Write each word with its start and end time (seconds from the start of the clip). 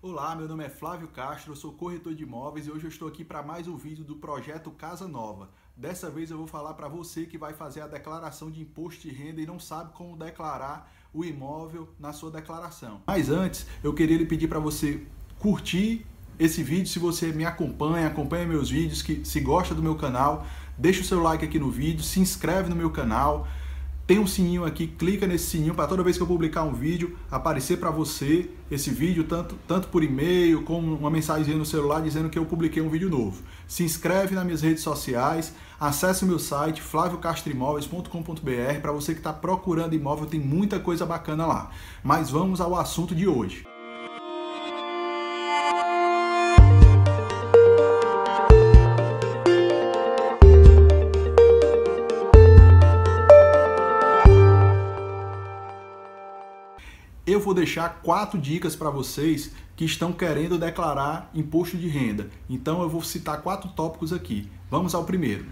Olá, 0.00 0.36
meu 0.36 0.46
nome 0.46 0.62
é 0.62 0.68
Flávio 0.68 1.08
Castro, 1.08 1.56
sou 1.56 1.72
corretor 1.72 2.14
de 2.14 2.22
imóveis 2.22 2.68
e 2.68 2.70
hoje 2.70 2.84
eu 2.84 2.88
estou 2.88 3.08
aqui 3.08 3.24
para 3.24 3.42
mais 3.42 3.66
um 3.66 3.76
vídeo 3.76 4.04
do 4.04 4.14
projeto 4.14 4.70
Casa 4.70 5.08
Nova. 5.08 5.50
Dessa 5.76 6.08
vez 6.08 6.30
eu 6.30 6.38
vou 6.38 6.46
falar 6.46 6.74
para 6.74 6.86
você 6.86 7.26
que 7.26 7.36
vai 7.36 7.52
fazer 7.52 7.80
a 7.80 7.88
declaração 7.88 8.48
de 8.48 8.60
imposto 8.60 9.02
de 9.02 9.10
renda 9.12 9.40
e 9.40 9.46
não 9.46 9.58
sabe 9.58 9.92
como 9.94 10.16
declarar 10.16 10.88
o 11.12 11.24
imóvel 11.24 11.88
na 11.98 12.12
sua 12.12 12.30
declaração. 12.30 13.02
Mas 13.08 13.28
antes, 13.28 13.66
eu 13.82 13.92
queria 13.92 14.16
lhe 14.16 14.24
pedir 14.24 14.46
para 14.46 14.60
você 14.60 15.04
curtir 15.36 16.06
esse 16.38 16.62
vídeo 16.62 16.86
se 16.86 17.00
você 17.00 17.32
me 17.32 17.44
acompanha, 17.44 18.06
acompanha 18.06 18.46
meus 18.46 18.70
vídeos, 18.70 19.02
que 19.02 19.24
se 19.24 19.40
gosta 19.40 19.74
do 19.74 19.82
meu 19.82 19.96
canal, 19.96 20.46
deixa 20.78 21.00
o 21.00 21.04
seu 21.04 21.20
like 21.20 21.44
aqui 21.44 21.58
no 21.58 21.72
vídeo, 21.72 22.04
se 22.04 22.20
inscreve 22.20 22.68
no 22.68 22.76
meu 22.76 22.92
canal, 22.92 23.48
tem 24.08 24.18
um 24.18 24.26
sininho 24.26 24.64
aqui, 24.64 24.86
clica 24.86 25.26
nesse 25.26 25.50
sininho 25.50 25.74
para 25.74 25.86
toda 25.86 26.02
vez 26.02 26.16
que 26.16 26.22
eu 26.22 26.26
publicar 26.26 26.62
um 26.62 26.72
vídeo 26.72 27.14
aparecer 27.30 27.76
para 27.76 27.90
você 27.90 28.48
esse 28.70 28.90
vídeo, 28.90 29.24
tanto, 29.24 29.54
tanto 29.68 29.88
por 29.88 30.02
e-mail 30.02 30.62
como 30.62 30.94
uma 30.94 31.10
mensagem 31.10 31.54
no 31.54 31.66
celular 31.66 32.00
dizendo 32.00 32.30
que 32.30 32.38
eu 32.38 32.46
publiquei 32.46 32.82
um 32.82 32.88
vídeo 32.88 33.10
novo. 33.10 33.42
Se 33.66 33.84
inscreve 33.84 34.34
nas 34.34 34.46
minhas 34.46 34.62
redes 34.62 34.82
sociais, 34.82 35.52
acesse 35.78 36.24
o 36.24 36.26
meu 36.26 36.38
site 36.38 36.80
flaviocastrimóveis.com.br 36.80 38.80
para 38.80 38.92
você 38.92 39.12
que 39.12 39.20
está 39.20 39.34
procurando 39.34 39.94
imóvel, 39.94 40.24
tem 40.24 40.40
muita 40.40 40.80
coisa 40.80 41.04
bacana 41.04 41.44
lá. 41.44 41.70
Mas 42.02 42.30
vamos 42.30 42.62
ao 42.62 42.76
assunto 42.76 43.14
de 43.14 43.28
hoje. 43.28 43.67
Eu 57.38 57.42
vou 57.44 57.54
deixar 57.54 58.02
quatro 58.02 58.36
dicas 58.36 58.74
para 58.74 58.90
vocês 58.90 59.52
que 59.76 59.84
estão 59.84 60.12
querendo 60.12 60.58
declarar 60.58 61.30
imposto 61.32 61.76
de 61.76 61.86
renda. 61.86 62.28
Então 62.50 62.82
eu 62.82 62.88
vou 62.88 63.00
citar 63.00 63.42
quatro 63.42 63.70
tópicos 63.70 64.12
aqui. 64.12 64.50
Vamos 64.68 64.92
ao 64.92 65.04
primeiro. 65.04 65.46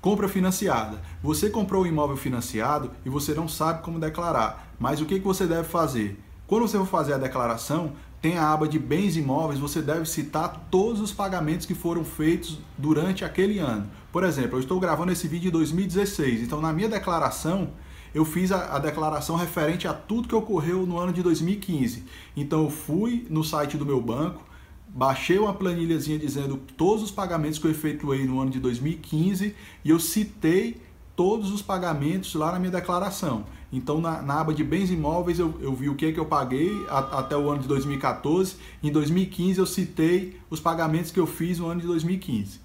Compra 0.00 0.28
financiada. 0.28 1.02
Você 1.22 1.50
comprou 1.50 1.84
um 1.84 1.86
imóvel 1.86 2.16
financiado 2.16 2.90
e 3.04 3.10
você 3.10 3.34
não 3.34 3.46
sabe 3.46 3.82
como 3.82 4.00
declarar. 4.00 4.74
Mas 4.80 5.00
o 5.00 5.06
que 5.06 5.20
você 5.20 5.46
deve 5.46 5.68
fazer? 5.68 6.18
Quando 6.46 6.66
você 6.66 6.78
for 6.78 6.86
fazer 6.86 7.12
a 7.12 7.18
declaração, 7.18 7.92
tem 8.22 8.38
a 8.38 8.50
aba 8.50 8.66
de 8.66 8.78
bens 8.78 9.16
imóveis, 9.16 9.60
você 9.60 9.82
deve 9.82 10.06
citar 10.06 10.68
todos 10.70 11.00
os 11.00 11.12
pagamentos 11.12 11.66
que 11.66 11.74
foram 11.74 12.02
feitos 12.02 12.58
durante 12.78 13.24
aquele 13.24 13.58
ano. 13.58 13.90
Por 14.10 14.24
exemplo, 14.24 14.56
eu 14.56 14.60
estou 14.60 14.80
gravando 14.80 15.12
esse 15.12 15.28
vídeo 15.28 15.48
em 15.48 15.52
2016, 15.52 16.42
então 16.42 16.60
na 16.60 16.72
minha 16.72 16.88
declaração 16.88 17.70
eu 18.14 18.24
fiz 18.24 18.52
a, 18.52 18.76
a, 18.76 18.78
declaração 18.78 19.36
referente 19.36 19.88
a 19.88 19.94
tudo 19.94 20.28
que 20.28 20.34
ocorreu 20.34 20.86
no 20.86 20.98
ano 20.98 21.12
de 21.12 21.22
2015. 21.22 22.04
Então 22.36 22.64
eu 22.64 22.70
fui 22.70 23.26
no 23.30 23.42
site 23.42 23.76
do 23.76 23.86
meu 23.86 24.00
banco, 24.00 24.44
baixei 24.88 25.38
uma 25.38 25.54
planilhazinha 25.54 26.18
dizendo 26.18 26.56
todos 26.76 27.02
os 27.02 27.10
pagamentos 27.10 27.58
que 27.58 27.66
eu 27.66 27.70
efetuei 27.70 28.26
no 28.26 28.40
ano 28.40 28.50
de 28.50 28.60
2015 28.60 29.54
e 29.84 29.90
eu 29.90 29.98
citei 29.98 30.80
todos 31.16 31.50
os 31.50 31.62
pagamentos 31.62 32.34
lá 32.34 32.52
na 32.52 32.58
minha 32.58 32.72
declaração. 32.72 33.44
Então, 33.72 34.00
na, 34.00 34.20
na 34.20 34.40
aba 34.40 34.52
de 34.52 34.62
bens 34.62 34.90
imóveis, 34.90 35.38
eu, 35.38 35.54
eu, 35.60 35.74
vi 35.74 35.88
o 35.88 35.94
que, 35.94 36.06
é 36.06 36.12
que 36.12 36.20
eu 36.20 36.26
paguei 36.26 36.70
a, 36.88 37.20
até 37.20 37.36
o 37.36 37.50
ano 37.50 37.62
de 37.62 37.68
2014. 37.68 38.56
Em 38.82 38.92
2015, 38.92 39.58
eu 39.58 39.66
citei 39.66 40.38
os 40.50 40.60
pagamentos 40.60 41.10
que 41.10 41.18
eu 41.18 41.26
fiz 41.26 41.58
no 41.58 41.68
ano 41.68 41.80
de 41.80 41.86
2015. 41.86 42.60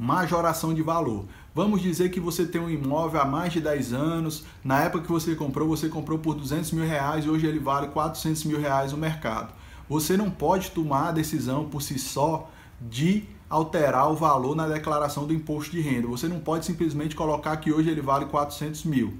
Majoração 0.00 0.72
de 0.72 0.80
valor. 0.80 1.26
Vamos 1.54 1.82
dizer 1.82 2.08
que 2.08 2.18
você 2.18 2.46
tem 2.46 2.58
um 2.58 2.70
imóvel 2.70 3.20
há 3.20 3.24
mais 3.26 3.52
de 3.52 3.60
10 3.60 3.92
anos, 3.92 4.46
na 4.64 4.82
época 4.82 5.04
que 5.04 5.12
você 5.12 5.34
comprou, 5.34 5.68
você 5.68 5.90
comprou 5.90 6.18
por 6.18 6.34
200 6.34 6.72
mil 6.72 6.86
reais 6.86 7.26
e 7.26 7.28
hoje 7.28 7.46
ele 7.46 7.58
vale 7.58 7.88
400 7.88 8.44
mil 8.44 8.58
reais 8.58 8.92
no 8.92 8.98
mercado. 8.98 9.52
Você 9.90 10.16
não 10.16 10.30
pode 10.30 10.70
tomar 10.70 11.08
a 11.08 11.12
decisão 11.12 11.68
por 11.68 11.82
si 11.82 11.98
só 11.98 12.50
de 12.80 13.24
alterar 13.50 14.10
o 14.10 14.16
valor 14.16 14.56
na 14.56 14.66
declaração 14.66 15.26
do 15.26 15.34
imposto 15.34 15.70
de 15.70 15.82
renda. 15.82 16.08
Você 16.08 16.28
não 16.28 16.40
pode 16.40 16.64
simplesmente 16.64 17.14
colocar 17.14 17.54
que 17.58 17.70
hoje 17.70 17.90
ele 17.90 18.00
vale 18.00 18.24
400 18.24 18.84
mil. 18.84 19.18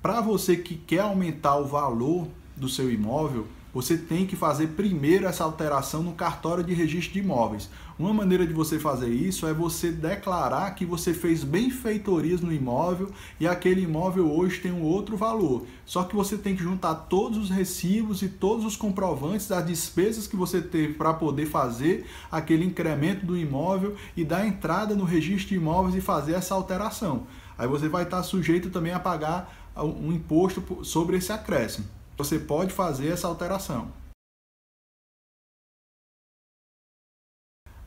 Para 0.00 0.22
você 0.22 0.56
que 0.56 0.76
quer 0.76 1.00
aumentar 1.00 1.56
o 1.56 1.66
valor 1.66 2.26
do 2.56 2.70
seu 2.70 2.90
imóvel, 2.90 3.46
você 3.76 3.94
tem 3.94 4.24
que 4.24 4.34
fazer 4.34 4.68
primeiro 4.68 5.26
essa 5.26 5.44
alteração 5.44 6.02
no 6.02 6.14
cartório 6.14 6.64
de 6.64 6.72
registro 6.72 7.12
de 7.12 7.18
imóveis. 7.18 7.68
Uma 7.98 8.10
maneira 8.10 8.46
de 8.46 8.54
você 8.54 8.78
fazer 8.78 9.10
isso 9.10 9.46
é 9.46 9.52
você 9.52 9.92
declarar 9.92 10.74
que 10.74 10.86
você 10.86 11.12
fez 11.12 11.44
benfeitorias 11.44 12.40
no 12.40 12.50
imóvel 12.50 13.10
e 13.38 13.46
aquele 13.46 13.82
imóvel 13.82 14.32
hoje 14.32 14.60
tem 14.60 14.72
um 14.72 14.80
outro 14.80 15.14
valor. 15.14 15.66
Só 15.84 16.04
que 16.04 16.16
você 16.16 16.38
tem 16.38 16.56
que 16.56 16.62
juntar 16.62 16.94
todos 16.94 17.36
os 17.36 17.50
recibos 17.50 18.22
e 18.22 18.30
todos 18.30 18.64
os 18.64 18.76
comprovantes 18.76 19.46
das 19.46 19.66
despesas 19.66 20.26
que 20.26 20.36
você 20.36 20.62
teve 20.62 20.94
para 20.94 21.12
poder 21.12 21.44
fazer 21.44 22.06
aquele 22.32 22.64
incremento 22.64 23.26
do 23.26 23.36
imóvel 23.36 23.94
e 24.16 24.24
dar 24.24 24.46
entrada 24.46 24.94
no 24.94 25.04
registro 25.04 25.50
de 25.50 25.56
imóveis 25.56 25.94
e 25.94 26.00
fazer 26.00 26.32
essa 26.32 26.54
alteração. 26.54 27.26
Aí 27.58 27.68
você 27.68 27.90
vai 27.90 28.04
estar 28.04 28.22
sujeito 28.22 28.70
também 28.70 28.94
a 28.94 28.98
pagar 28.98 29.54
um 29.76 30.10
imposto 30.14 30.82
sobre 30.82 31.18
esse 31.18 31.30
acréscimo 31.30 31.95
você 32.16 32.38
pode 32.38 32.72
fazer 32.72 33.08
essa 33.08 33.28
alteração. 33.28 33.92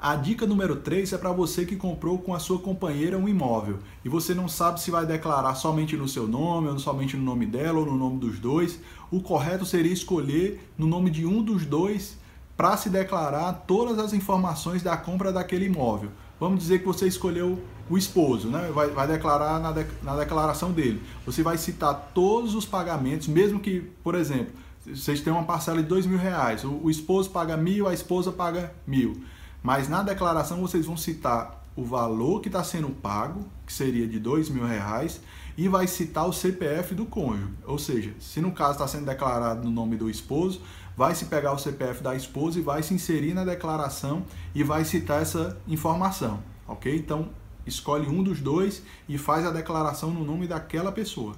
A 0.02 0.16
dica 0.16 0.48
número 0.48 0.78
3 0.78 1.12
é 1.12 1.18
para 1.18 1.34
você 1.34 1.66
que 1.66 1.76
comprou 1.76 2.20
com 2.20 2.34
a 2.34 2.40
sua 2.40 2.58
companheira 2.60 3.18
um 3.18 3.28
imóvel 3.28 3.80
e 4.06 4.08
você 4.08 4.34
não 4.34 4.48
sabe 4.48 4.80
se 4.80 4.90
vai 4.90 5.06
declarar 5.06 5.56
somente 5.56 5.98
no 5.98 6.08
seu 6.08 6.26
nome 6.26 6.70
ou 6.70 6.80
somente 6.80 7.18
no 7.18 7.24
nome 7.24 7.46
dela 7.46 7.80
ou 7.80 7.86
no 7.86 7.98
nome 7.98 8.18
dos 8.18 8.40
dois. 8.40 8.80
O 9.12 9.20
correto 9.20 9.66
seria 9.66 9.92
escolher 9.92 10.72
no 10.78 10.88
nome 10.88 11.10
de 11.10 11.26
um 11.26 11.44
dos 11.44 11.66
dois 11.66 12.18
para 12.56 12.78
se 12.78 12.90
declarar 12.90 13.66
todas 13.68 14.00
as 14.00 14.14
informações 14.14 14.82
da 14.82 14.96
compra 14.96 15.34
daquele 15.34 15.66
imóvel. 15.66 16.12
Vamos 16.40 16.60
dizer 16.60 16.80
que 16.80 16.86
você 16.86 17.08
escolheu 17.08 17.62
o 17.90 17.98
esposo, 17.98 18.50
né? 18.50 18.72
vai, 18.74 18.88
vai 18.90 19.08
declarar 19.08 19.60
na, 19.60 19.72
de, 19.72 19.86
na 20.02 20.16
declaração 20.16 20.72
dele. 20.72 21.02
Você 21.26 21.44
vai 21.44 21.58
citar 21.58 22.12
todos 22.14 22.56
os 22.56 22.66
pagamentos, 22.66 23.28
mesmo 23.28 23.60
que, 23.60 23.82
por 24.04 24.16
exemplo, 24.16 24.54
vocês 24.86 25.22
têm 25.22 25.34
uma 25.34 25.44
parcela 25.44 25.82
de 25.82 25.88
dois 25.88 26.06
mil 26.06 26.18
reais, 26.18 26.64
o, 26.64 26.80
o 26.84 26.90
esposo 26.90 27.30
paga 27.30 27.58
mil, 27.58 27.88
a 27.88 27.94
esposa 27.94 28.32
paga 28.32 28.72
mil. 28.88 29.22
Mas 29.62 29.90
na 29.90 30.02
declaração 30.02 30.62
vocês 30.62 30.86
vão 30.86 30.96
citar 30.96 31.66
o 31.76 31.84
valor 31.84 32.42
que 32.42 32.48
está 32.48 32.64
sendo 32.64 32.90
pago, 32.90 33.46
que 33.66 33.74
seria 33.74 34.08
de 34.08 34.20
dois 34.20 34.50
mil 34.50 34.66
reais, 34.66 35.22
e 35.60 35.68
vai 35.68 35.88
citar 35.88 36.26
o 36.26 36.32
CPF 36.32 36.96
do 36.96 37.06
cônjuge. 37.06 37.54
Ou 37.66 37.78
seja, 37.78 38.16
se 38.18 38.40
no 38.40 38.54
caso 38.54 38.72
está 38.72 38.88
sendo 38.88 39.08
declarado 39.08 39.62
no 39.66 39.70
nome 39.70 39.98
do 39.98 40.10
esposo, 40.10 40.62
vai 40.96 41.14
se 41.14 41.26
pegar 41.26 41.52
o 41.52 41.58
CPF 41.58 42.02
da 42.02 42.16
esposa 42.16 42.58
e 42.58 42.62
vai 42.62 42.82
se 42.82 42.94
inserir 42.94 43.34
na 43.34 43.44
declaração 43.44 44.26
e 44.56 44.64
vai 44.64 44.86
citar 44.86 45.22
essa 45.22 45.60
informação, 45.68 46.42
ok? 46.66 46.96
Então 46.96 47.32
escolhe 47.68 48.08
um 48.08 48.24
dos 48.24 48.40
dois 48.40 48.82
e 49.10 49.18
faz 49.18 49.46
a 49.46 49.52
declaração 49.52 50.12
no 50.12 50.24
nome 50.24 50.48
daquela 50.48 50.94
pessoa. 50.94 51.36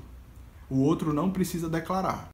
O 0.69 0.81
outro 0.81 1.11
não 1.11 1.31
precisa 1.31 1.67
declarar. 1.67 2.29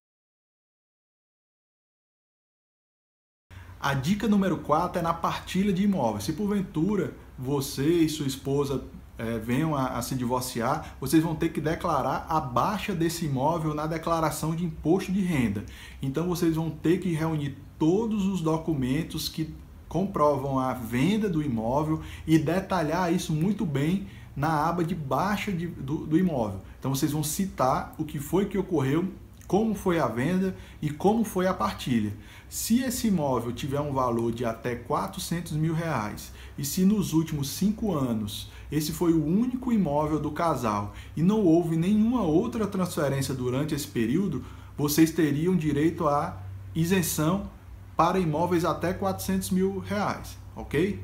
A 3.80 3.94
dica 3.94 4.28
número 4.28 4.58
4 4.58 5.00
é 5.00 5.02
na 5.02 5.14
partilha 5.14 5.72
de 5.72 5.84
imóveis. 5.84 6.26
Se 6.26 6.34
porventura 6.34 7.14
você 7.40 7.88
e 8.02 8.10
sua 8.10 8.28
esposa 8.28 8.84
é, 9.18 9.40
venham 9.40 9.76
a, 9.76 9.98
a, 9.98 10.02
se 10.02 10.16
divorciar, 10.16 10.96
vocês 11.00 11.24
vão 11.24 11.36
ter 11.36 11.50
que 11.50 11.60
declarar 11.60 12.26
a 12.30 12.40
baixa 12.40 12.94
desse 12.94 13.26
imóvel 13.26 13.74
na 13.74 13.88
declaração 13.88 14.56
de 14.56 14.64
imposto 14.64 15.12
de 15.12 15.22
renda. 15.22 15.66
Então 16.02 16.28
vocês 16.28 16.56
vão 16.56 16.70
ter 16.70 17.00
que 17.00 17.12
reunir 17.14 17.58
todos 17.80 18.26
os 18.26 18.42
documentos 18.42 19.28
que 19.28 19.54
comprovam 19.88 20.60
a 20.60 20.74
venda 20.74 21.30
do 21.30 21.42
imóvel 21.42 22.02
e 22.26 22.38
detalhar 22.38 23.12
isso 23.14 23.34
muito 23.34 23.66
bem 23.66 24.08
na 24.36 24.68
aba 24.68 24.84
de 24.84 24.94
baixa 24.94 25.52
de, 25.52 25.68
do, 25.68 26.06
do 26.06 26.18
imóvel. 26.18 26.62
Então 26.80 26.94
vocês 26.94 27.12
vão 27.12 27.24
citar 27.24 27.96
o 27.98 28.06
que 28.06 28.20
foi 28.20 28.46
que 28.46 28.58
ocorreu, 28.58 29.06
como 29.48 29.74
foi 29.74 29.98
a 29.98 30.08
venda 30.08 30.56
e 30.82 30.90
como 30.90 31.24
foi 31.24 31.48
a 31.48 31.54
partilha. 31.54 32.14
Se 32.50 32.84
esse 32.84 33.08
imóvel 33.08 33.54
tiver 33.54 33.80
um 33.80 33.94
valor 33.94 34.32
de 34.32 34.44
até 34.44 34.76
400 34.76 35.54
mil 35.54 35.74
reais 35.74 36.32
e 36.58 36.66
se 36.66 36.84
nos 36.84 37.14
últimos 37.14 37.50
cinco 37.50 37.94
anos 37.94 38.52
esse 38.72 38.92
foi 38.92 39.14
o 39.14 39.26
único 39.26 39.72
imóvel 39.72 40.20
do 40.20 40.32
casal 40.32 40.94
e 41.16 41.24
não 41.24 41.42
houve 41.44 41.78
nenhuma 41.78 42.22
outra 42.22 42.68
transferência 42.68 43.34
durante 43.34 43.74
esse 43.74 43.88
período, 43.88 44.44
vocês 44.78 45.12
teriam 45.12 45.56
direito 45.56 46.08
à 46.08 46.38
isenção 46.76 47.50
para 47.96 48.20
imóveis 48.20 48.66
até 48.66 48.94
400 48.94 49.50
mil 49.52 49.80
reais, 49.80 50.38
ok? 50.56 51.02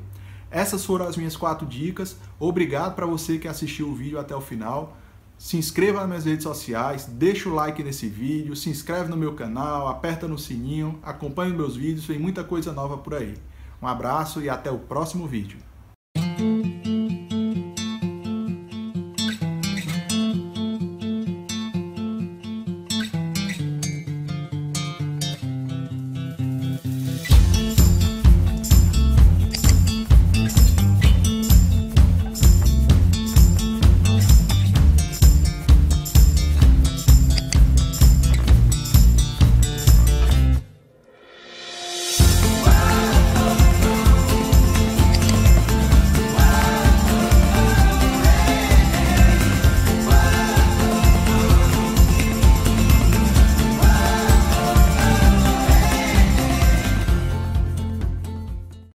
Essas 0.50 0.84
foram 0.84 1.08
as 1.08 1.16
minhas 1.16 1.36
quatro 1.36 1.66
dicas. 1.66 2.16
Obrigado 2.38 2.94
para 2.94 3.06
você 3.06 3.38
que 3.38 3.48
assistiu 3.48 3.88
o 3.88 3.94
vídeo 3.94 4.20
até 4.20 4.36
o 4.36 4.40
final. 4.40 4.96
Se 5.36 5.56
inscreva 5.56 6.00
nas 6.00 6.08
minhas 6.08 6.24
redes 6.24 6.44
sociais, 6.44 7.06
deixa 7.06 7.48
o 7.48 7.54
like 7.54 7.82
nesse 7.82 8.06
vídeo, 8.08 8.54
se 8.54 8.70
inscreve 8.70 9.10
no 9.10 9.16
meu 9.16 9.34
canal, 9.34 9.88
aperta 9.88 10.28
no 10.28 10.38
sininho, 10.38 10.98
acompanhe 11.02 11.52
meus 11.52 11.76
vídeos, 11.76 12.06
tem 12.06 12.18
muita 12.18 12.44
coisa 12.44 12.72
nova 12.72 12.96
por 12.98 13.14
aí. 13.14 13.34
Um 13.82 13.86
abraço 13.86 14.40
e 14.40 14.48
até 14.48 14.70
o 14.70 14.78
próximo 14.78 15.26
vídeo. 15.26 15.58